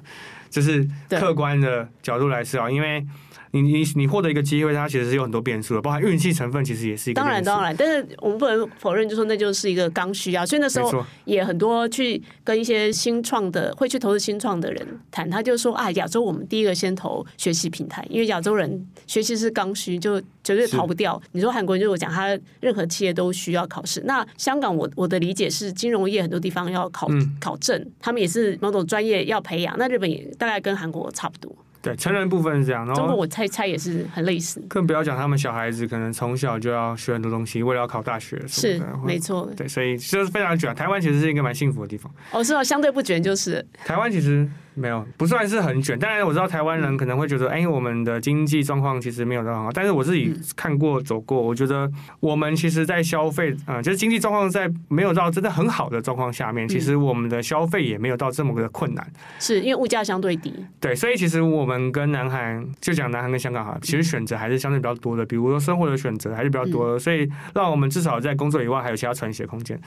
[0.49, 3.06] 就是客观的角度来说，因为。
[3.53, 7.21] 你你你获得一个机会，它其实是有很多变数的，包含运气成分，其实也是一个。
[7.21, 10.43] 当然当然，但是我们不能否认，就说那就是一个刚需啊。
[10.43, 21.21] 所以那时候也很多去跟一些新创的会去投资新创的人谈，他就说啊，亚洲我们第一个先投学习平台，因为亚洲人学习是刚需，就绝对逃不掉。
[21.33, 24.01] 你说韩国人就我讲，他任何企业都需要考试。
[24.05, 29.75] 那香港我我的理解是，金融业很多地方要考、嗯、考证，他们也是某种专业要培养。
[29.77, 31.55] 那日本也大概跟韩国差不多。
[31.84, 34.60] 对，成人部分是这样，然后中国我猜猜也是很类似。
[34.69, 38.41] 更不要讲他们小孩子可能从小就要学很多东西，为了要考大学。
[38.48, 39.52] 是，没错。
[39.56, 40.74] 对，所以就是非常卷。
[40.74, 42.10] 台湾其实是一个蛮幸福的地方。
[42.32, 43.63] 哦，是哦，相对不卷就是。
[43.86, 44.50] 台湾其实。
[44.75, 45.97] 没有，不算是很卷。
[45.97, 49.71] 当然，我知道台湾人可能会觉得，哎，我们的经济状况其实没有那么好。
[49.71, 59.07] 但是我自己看过、走过，我觉得我们其实，在消费，啊、呃，就是经济状况在没有到真的很好的状况下面，其实我们的消费也没有到这么的困难。
[59.39, 60.53] 是因为物价相对低。
[60.79, 65.25] 对，所以其实我们跟南韩，就讲南韩跟香港哈，其实选择还是相对比较多的。
[65.25, 69.79] 比如说生活的选择还是比较多的，所以让我们至少在工作以外还有其他喘息的空间。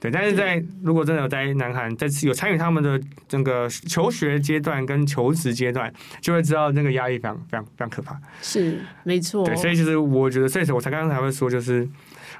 [0.00, 8.18] 对，但是在如果真的有在南韩，在有参与他们的整个求学阶段跟求职阶段，就会知道那个压力非常非常非常可怕。
[8.40, 9.44] 是，没错。
[9.44, 11.88] 对，所以其实我觉得，所以我才刚刚才会说，就是。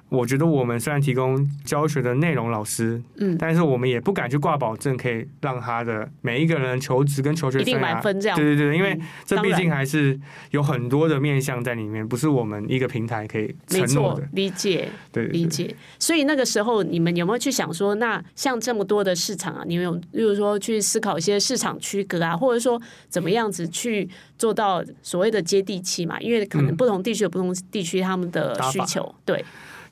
[0.09, 8.37] 我觉得我们虽然提供教学的内容，老师，嗯，但是我们也不敢去挂保证，可以让他的每一个人求职跟求学生涯一定满分这样。
[8.37, 10.19] 对对对，因为这毕竟还是
[10.51, 14.27] 有很多的面向在里面，不是我们一个平台可以承诺的。
[14.33, 15.77] 理解，对，理解。
[15.99, 26.19] 所以那个时候你们有没有去想说，那像这么多的市场啊，你们有，例如说去思考一些市场区隔啊，或者说怎么样子去做到所谓的接地气嘛？
[26.21, 29.45] 因为可能不同地区有不同地区他们的需求，对。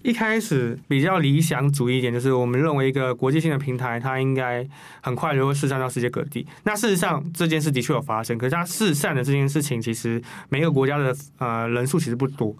[0.03, 4.67] 一开始比较理想主义一点，就是我们认为一个国际性的平台，它应该
[5.01, 6.47] 很快就会释散到世界各地。
[6.65, 12.55] 那事实上这件事的确有发生，可是它释散的这件事情，其实每个国家的呃人数其实不多，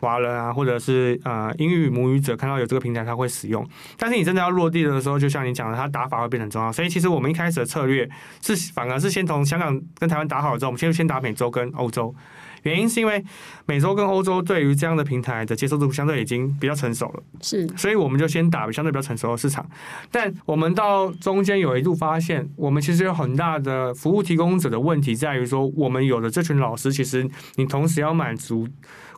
[0.00, 3.66] 华人啊，或者是呃英语母语者看到有这个平台，他会使用。
[3.96, 6.70] 但是你真的要落地的时候，就像你讲的，它打法会变得很重要。
[6.70, 8.08] 所以其实我们一开始的策略
[8.42, 12.14] 是反而是先从香港跟台湾打好之后，我们先先打美洲跟欧洲。
[12.62, 13.24] 原因是因为
[13.66, 19.68] 美洲跟欧洲对于这样的平台的接受度相对已经比较成熟了，是，所以我们就先打相对比较成熟的市场。
[20.10, 28.68] 但我们到中间有一度发现，我们其实有很大的服务提供者的问题在于说，我们有的这群老师，其实你同时要满足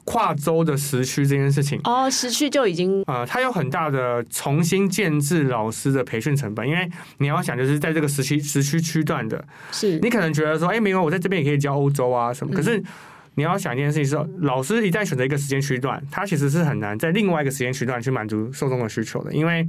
[0.05, 1.81] 跨州的时区这件事情。
[1.85, 12.79] 哦，时区就已经呃，它有很大的重新建制老师的培训成本，因为你要想就是在这个时区时区区段的，是你可能觉得说，哎，没有，我在这边也可以教欧洲啊什么，可是。
[12.79, 12.85] 嗯
[13.35, 19.67] 你要想一件事情是，老师一旦选择一个时间区段，他其实是很难在另外一个时间区段去满足受众的需求的，因为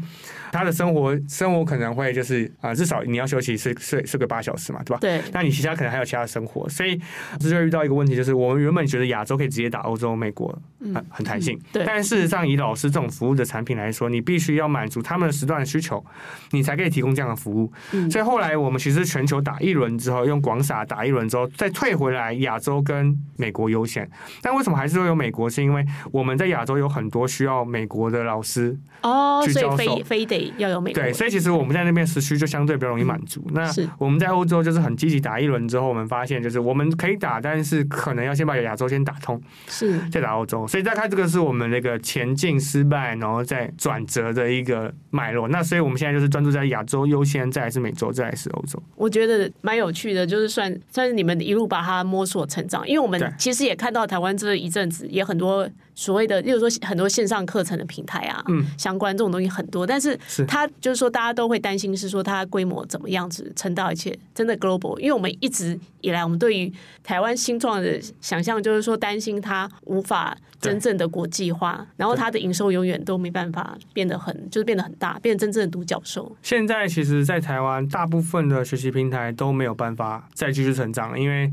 [0.52, 5.00] 他的生活生活可能会就是啊、呃，至少你要休息睡睡睡个八小时嘛，对吧？
[5.00, 5.22] 对。
[5.32, 7.00] 那你其他可能还有其他的生活，所以
[7.40, 10.54] 这就遇到一个问题，就是我们原本觉得亚洲可以直接打欧洲、美国，
[10.94, 11.58] 很很弹性。
[11.72, 11.86] 对。
[11.86, 16.04] 但事实上，以老师这种服务的产品来说，你必须要满足他们的时段的需求，
[16.52, 17.72] 你才可以提供这样的服务。
[17.94, 18.12] 嗯。
[18.12, 23.53] 所以后来我们其实全球打一轮之后，用广撒打一轮之后，再退回来亚洲跟美。
[23.54, 24.10] 国优先，
[24.42, 25.50] 但为什么还是会有美国？
[25.54, 31.04] 是因为我们在亚洲有很多需要美国的老师哦，所以非非得要有美国。
[31.04, 33.46] 对，所以其实我们在那边时区就相对比较容易满足。
[33.50, 40.68] 嗯、那我们在欧洲就是很积极打一轮之后，我们发现就是我们可以打，但是可能要先把亚洲先打通，是再打欧洲。
[40.68, 45.48] 所以大概这个是我们那个前进失败，然后再转折的一个脉络。
[45.50, 48.82] 那所以我们现在就是专注在亚洲优先，再来是美洲，再来是欧洲。
[48.96, 53.22] 我觉得蛮有趣的，就是算算是你们一路把它摸索成长，因为我们。
[53.44, 66.72] 其实也看到台湾这一阵子也很多所谓的，例如说很多线上课程的平台啊，嗯，相关这种东西很多，但是它就是说大家都会担心是说它规模怎么样子撑到一切真的 global，因为我们一直以来我们对于
[67.04, 76.34] 台湾新创的想象就是说担心它无法真正的国际化，然后它的营收永远都没办法变得很就是变得很大，变成真正的独角兽。
[76.42, 81.52] 现在其实，在台湾大部分的学习平台都没有办法再继续成长，因为。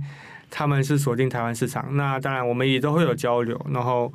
[0.50, 4.12] 他们是锁定台湾市场，那当然我们也都会有交流，然后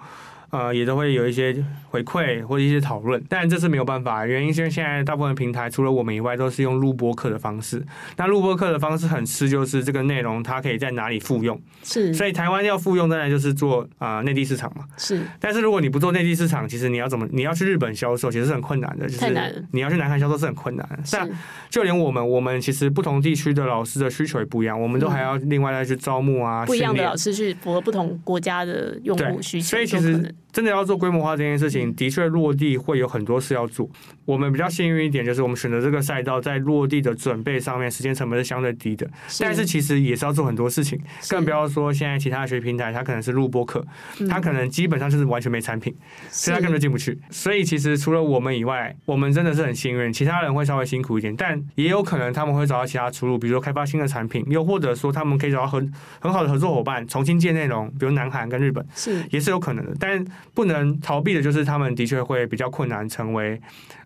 [0.50, 1.56] 呃，也都会有一些
[1.90, 7.84] 回馈或者一些讨论，但这是没有办法，原因是因为现在大部分平台除了我们以外，都是用录播课的方式。
[8.18, 11.60] 那录播课的方式很吃，就是这个内容它可以在哪里复用。
[11.84, 14.86] 是，所以台湾要复用，当然就是做啊内地市场嘛。
[14.98, 19.08] 是，但是如果你不做内地市场，其实你要怎么你要去日本销售，其实是很困难的。
[19.08, 20.88] 就是你要去南韩销售是很困难。
[21.12, 21.28] 那
[21.70, 29.68] 就连我们，我们其实不同地区的老师的需求也不一样，我们都还要另外再去招募啊，不一样的老师去符合不同国家的用户需求。
[29.68, 30.34] 所以其实。
[30.56, 33.90] 真的要做规模化这件事情，的确落地会有很多事要做。
[34.26, 39.10] 我们比较幸运一点，就是我们选择这个赛道，在落地的准备上面，时间成本是相对低的。
[39.40, 43.86] 但是其实也是要做很多事情，更不要说现在其他的学习平台，它可能是录播课，
[44.30, 45.94] 它可能基本上就是完全没产品，
[46.30, 47.20] 所以它根本进不去。
[47.30, 61.26] 所以其实除了我们以外，我们真的是很幸运，其他人会稍微辛苦一点，但也有可能他们会找到其他出路，比如说开发新的产品，又或者说他们可以找到很很好的合作伙伴，重新建内容，比如南韩跟日本，是也是有可能的，但不能逃。
[61.26, 63.60] 避的就是他们的确会比较困难成为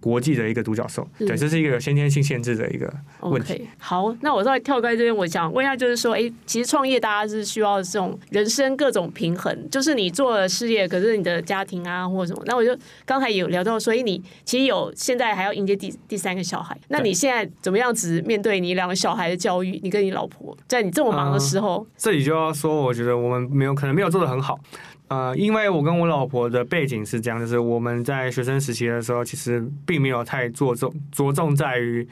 [0.10, 2.92] 国际的一个独角兽，对，这是一个有先天性限制的一个
[3.22, 3.54] 问题。
[3.54, 19.80] Okay, 好，那我稍微跳开这边，我想问一下，就是说，哎，其实创业大家是需要这种人生各种平衡，就是你做了事业，可是你的家庭啊或者什么，那我就刚才有聊到，所以你其实有现在还要迎接第第三个小孩，那你现在怎么样子面对你两个小孩的教育？
[19.84, 24.60] 你跟你老婆在你这么忙的时候，呃、这里就要说，我觉得我们没有可能没有做的很好。
[25.10, 32.08] 呃，因为我跟我老婆的背景是这样，就是我们在学生时期的时候，其实并没有太着重着重在于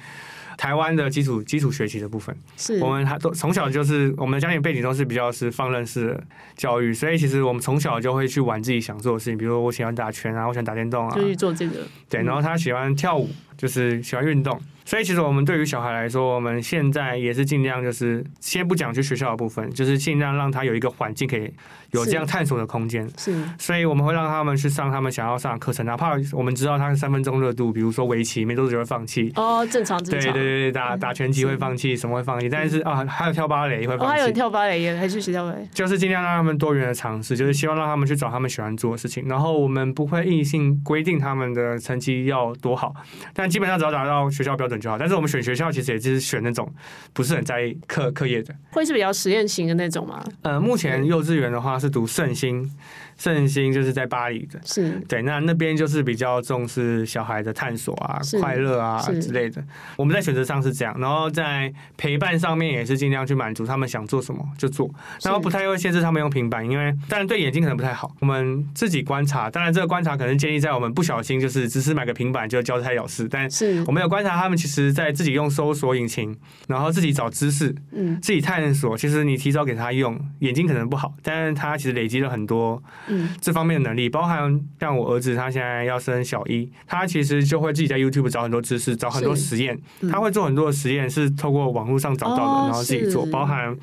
[0.57, 2.35] 台湾的基础基础学习的部分。
[2.57, 6.23] 是我们还都从小就是我们的家庭背景都是比较是放任式的
[6.55, 11.75] 教育，所以其实我们从小就会去玩自己想做的事情，比如说我喜欢打拳啊，我喜欢打电动啊，就去做这个。
[12.09, 14.59] 对，然后他喜欢跳舞，就是喜欢运动。
[14.87, 21.53] 所以其实我们对于小孩来说，我们现在也是尽量就是先不讲去学校的部分，就是尽量让他有一个环境可以
[21.91, 23.05] 有这样探索的空间。
[23.17, 29.29] 是，所以我们会让他们去上他们想要上的课程，哪怕我们知道他是三分钟热度，比如说围棋，没多久就会放弃。
[29.35, 30.31] 哦，正常正常。
[30.31, 32.47] 对对对，打打拳击会放弃，什么会放弃？
[32.47, 34.05] 但是啊，还有跳芭蕾也会放弃。
[34.05, 35.67] 哦，还有跳芭蕾也还是学跳芭蕾。
[35.73, 39.27] 就是尽量让他们多元的尝试，就是希望让他们去找他们喜欢做的事情。
[39.27, 42.93] 然后我们不会硬性规定他们的成绩要多好，
[43.33, 44.97] 但基本上只要达到学校标准就好。
[44.97, 46.71] 但是我们选学学校其实也就是选那种
[47.13, 50.23] 不是很在意课课业的，会是比较实验型的那种吗？
[50.41, 52.71] 呃，目前幼稚园的话是读圣心。
[53.17, 59.63] 圣心就是在巴黎的，是对，那那边就是比较重视小孩的探索啊、快乐啊之类的。
[59.95, 64.89] 我们在选择上是这样，然后在陪伴上面也是尽量去满足他们想做什么就做，
[65.23, 68.15] 然后不太会限制他们用平板，因为当然对眼睛可能不太好。
[68.19, 78.95] 我们自己观察，当然这个观察可能建立在我们不小心就是只是买个平板就交差了事，但是我们有观察他们其实在自己用搜索引擎，然后自己找知识，嗯，自己探索。
[78.95, 82.81] 其实你提早给他用，眼睛可能不好，但是他其实累积了很多。
[83.07, 93.75] 嗯，这方面的能力，包含像我儿子，他现在要升小一，他其实就会自己在 YouTube 找很多知识，找很多实验，嗯、他会做很多的实验，是透过网络上找到的，哦、然后自己做，包含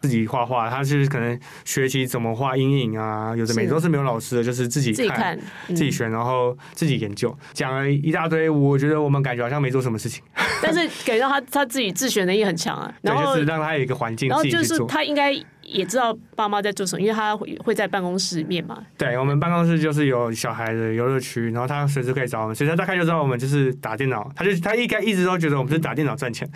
[0.00, 10.22] 自己画画，他是可能学习怎么画阴影啊，有的每周是没有老师的，就是自己看、自己看、嗯、自己选，然后自己研究，讲了一大堆，我觉得我们感觉好像没做什么事情，
[10.62, 15.34] 但是感觉他他自己自学能力很强啊， 然后就是让他有一个环境，然后就是他应该。
[15.66, 18.78] 也知道爸妈在做什么，因为他会会在办公室里面嘛。
[18.96, 24.30] 对，我们办公室就是有小孩的游乐区，然后他随时可以找我们，所以他大概就知道我们就是打电脑。
[24.34, 26.48] 他就他一该一直都觉得我们是打电脑赚钱，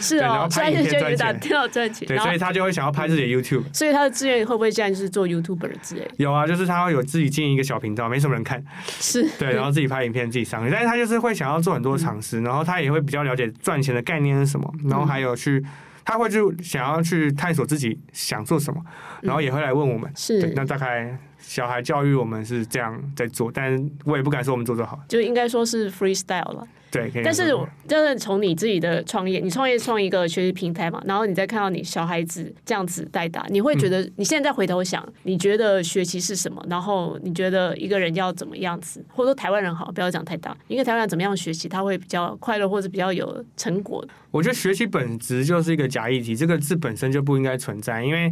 [0.00, 1.18] 是啊、哦，然后拍影片赚钱。
[1.18, 3.64] 打电脑赚钱，对，所以他就会想要拍自己的 YouTube。
[3.72, 6.10] 所以他的志愿会不会现在就是做 YouTuber 之类？
[6.16, 15.64] 有啊，就是他会有自己经营一个小频道，没什么人看，是对，然后自己拍影片自己上去，但是他就是会想要做很多尝试，然后他也会比较了解赚钱的概念是什么，然后还有去。
[16.08, 18.82] 他会就想要去探索自己想做什么，
[19.20, 20.10] 然后也会来问我们。
[20.16, 26.66] 是，那大概小孩教育我们是这样在做，但我也不敢说我们做的好，就应该说是 freestyle 了。
[26.90, 27.54] 对，但是
[27.86, 36.64] 就是从你自己的创业，你创业创一个学习平台嘛，然后你再看到你小孩子这样子带大，你会觉得你现在再回头想，你觉得学习是什么？
[36.68, 44.08] 然后你觉得一个人要怎么样子，或者说台湾人好，不要讲太大，一个台湾人怎么样学习，他会比较快乐，或者比较有成果的。
[44.30, 48.30] 我觉得学习本质就是一个假议题，这个字本身就不应该存在，因为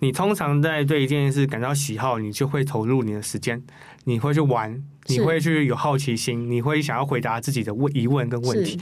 [0.00, 3.62] 你通常在对一件事感到喜好，你就会投入你的时间，
[4.08, 4.82] 你会去玩。
[5.10, 8.78] 你会去有好奇心，你会想要回答自己的问疑问跟问题。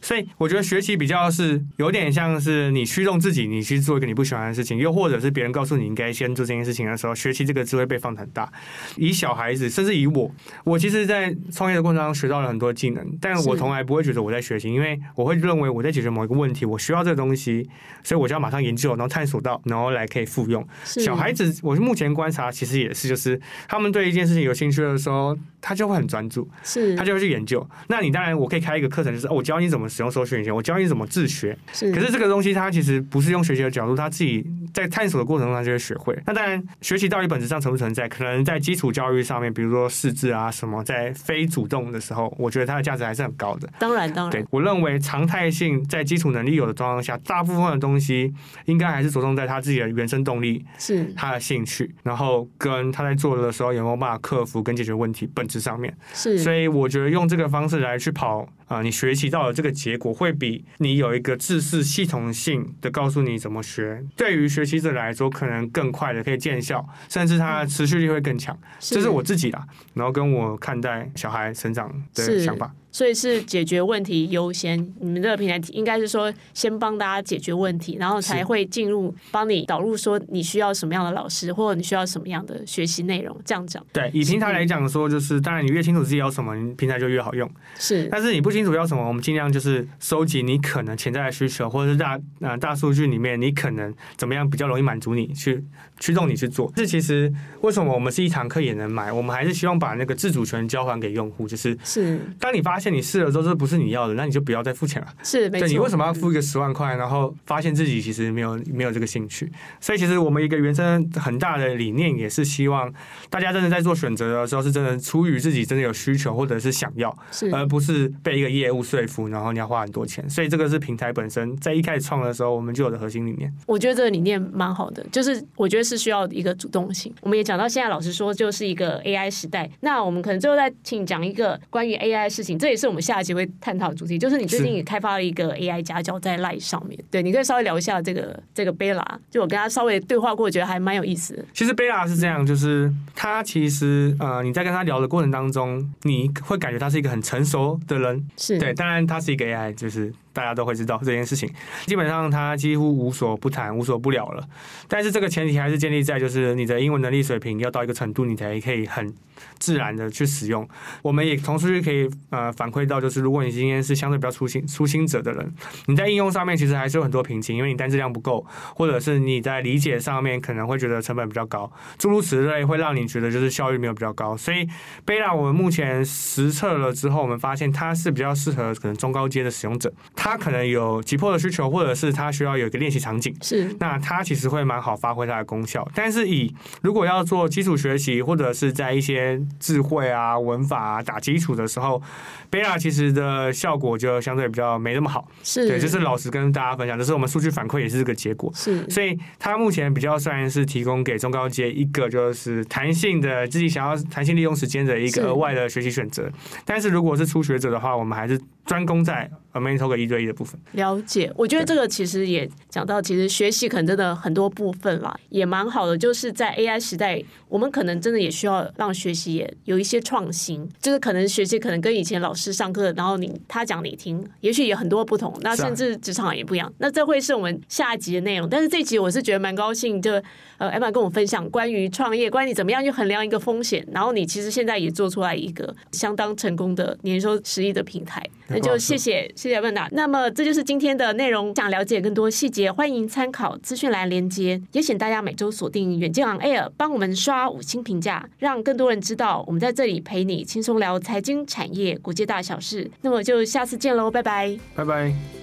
[0.00, 8.50] 所以我觉得学习比较是有点像是你驱动自己，你去做一个你不喜欢的事情，又或者是别人告诉你应该先做这件事情的时候，学习这个智慧被放得很大。
[8.96, 10.28] 以小孩子，甚至以我，
[10.64, 17.68] 我其实，在创业的过程当中学到了很多技能，但我从来不会觉得我在学习，因为我会认为我在解决某一个问题，我需要这个东西，
[18.02, 20.66] 所以我就要马上研究，然后探索到，然后来可以复用。
[20.84, 27.66] 小孩子，我目前观察其实也是，就是他们对一件事情有兴趣的时候，他就会很专注，是，他就会去研究。
[27.88, 31.56] 那你当然，我可以开一个课程，就是我教你怎么使用搜索引擎，我教你怎么自学。
[31.72, 36.16] 是，可是这个东西他其实不是用学习的角度，他自己在探索的过程中他就会学会。
[36.26, 38.08] 那当然，学习到底本质上存不存在？
[38.08, 43.68] 可能在基础教育上面，比如说识字啊什么，在非主动的时候，我觉得它的价值还是很高的。
[43.78, 48.32] 当然，当然，对，我认为常态性在基础能力有的状况下，大部分的东西
[48.66, 55.94] 应该还是着重在他自己的原生动力，是他的兴趣，然后跟他在做的时候有没有办法克服跟解决问题本质上面。
[56.12, 68.56] 是，所以我觉得用这个方式来去跑啊、呃，你学习到的这个结果，会比你有一个知识系统性的告诉你怎么学，对于学习者来说可能更快的可以见效，甚至它持续力会更强。
[68.78, 69.58] 这是我自己的，
[69.94, 72.72] 然后跟我看待小孩成长的想法。
[72.90, 83.84] 所以是解决问题优先，你们这个平台应该是说先帮大家解决问题，然后才会进入帮你导入说你需要什么样的老师，或者你需要什么样的学习内容，这样讲。
[83.92, 87.48] 对，以平台来讲说，就是当然你越清楚自己要什么，你平台就越好用。
[87.78, 95.62] 是，但是你不清楚要什么，我们尽量就是收集你可能潜在的需求，或者是大呃大数据里面你可能怎么样比较容易满足你，去
[96.00, 96.72] 驱动你去做。
[96.76, 99.12] 这其实为什么我们是一堂课也能买？
[99.12, 105.08] 我们还是希望把那个自主权交还给用户，就是是当你发发现你试了之后这不是你要的，那你就不要再付钱了。
[105.24, 109.50] 是，对，你为什么要付一个十万块，然后发现自己其实没有没有这个兴趣？
[109.80, 112.92] 所以其实我们一个原生很大的理念也是希望
[113.30, 120.28] 大家真的在做选择的时候，是真的出于自己真的有需求或者是想要，是，而不是被一个业务说服，然后你要花很多钱。
[120.28, 123.52] 所以这个是平台本身在一开始创的时候我们就有的核心理念。
[123.66, 127.12] 我觉得这个理念蛮好的，就是我觉得是需要一个主动性。
[127.20, 132.58] 我们也讲到现在，老实说就是一个 AI 时代，那我们可能最后再请讲一个关于 AI 的事情。
[132.58, 141.44] 这也是我们下一集会探讨的主题，就是你最近也开发了一个 AI 家教在 Line 上面，对，你可以稍微聊一下这个这个 Bella，就我跟他稍微对话过，我觉得还蛮有意思的。
[141.52, 150.12] 其实 Bella 是这样，就是他其实呃，你在跟他聊的过程当中，你会感觉他是一个很成熟的人，是对，当然它是一个 AI，就是。
[150.32, 151.50] 大家都会知道这件事情，
[151.86, 154.46] 基本上他几乎无所不谈、无所不聊了。
[154.86, 159.12] 但是这个前提还是建立在就是你的英文能力水平要到一个程度，你才可以很
[159.58, 160.68] 自然的去使用。
[161.02, 165.52] 我们也同时可以呃反馈到，就是如果你今天是相对比较初心初心者的人，
[165.86, 174.36] 你在应用上面其实还是有很多瓶颈，因为你单字量不够，或者是你在理解上面可能会觉得成本比较高，诸如此类会让你觉得就是效率没有比较高。
[174.36, 174.68] 所以
[175.04, 179.92] 贝拉我们目前实测了之后，我们发现它是比较适合可能中高阶的使用者。
[180.20, 185.88] 他可能有急迫的需求，或者是他需要有一个练习场景，是那他其实会蛮好发挥它的功效。
[185.94, 186.52] 但是以
[186.82, 192.02] 如果要做基础学习，或者是在一些智慧啊、文法啊打基础的时候，
[192.50, 195.28] 贝拉其实的效果就相对比较没那么好。
[195.44, 198.50] 是对，就是老实跟大家分享，就是我们数据反馈也是这个结果。
[198.52, 206.28] 是，所以它目前比较算是提供给中高阶一个就是弹性的自己想要弹性利用时间的一个额外的学习选择。
[206.64, 210.60] 但是如果是初学者的话，我们还是专攻在 AmazingTalker 一对一的部分。
[210.72, 215.96] 了解，我觉得这个其实也讲到，其实学习可能真的很多部分啦，也蛮好的。
[215.96, 220.68] 就是在 AI 时代，我们可能真的也需要让学习也有一些创新。
[220.82, 225.34] 就是可能学习可能跟以前老师上课，然后你他讲你听，也许也很多不同。
[225.40, 226.70] 那甚至职场也不一样。
[226.76, 228.46] 那这会是我们下一集的内容。
[228.46, 230.12] 但是这集我是觉得蛮高兴，就
[230.58, 238.22] 呃 Emma 跟我分享关于创业，关于你怎么样去衡量一个风险，然后你其实现在也做出来一个相当成功的年收十亿的平台。
[238.58, 239.88] 那就谢谢谢谢 Emma。
[239.92, 241.54] 那么这就是今天的内容。
[241.54, 244.60] 想了解更多细节，欢迎参考资讯栏连接。
[244.72, 252.90] 也请大家每周锁定远见 on air，帮我们刷五星评价，让更多人知道我们在这里陪你轻松聊财经、产业、国际大小事。
[253.02, 255.37] 那么就下次见喽，拜拜，拜拜。